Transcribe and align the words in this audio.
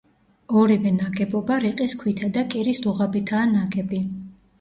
ორივე 0.59 0.93
ნაგებობა 0.93 1.57
რიყის 1.65 1.93
ქვითა 1.99 2.29
და 2.37 2.45
კირის 2.55 2.81
დუღაბითაა 2.87 3.45
ნაგები. 3.53 4.01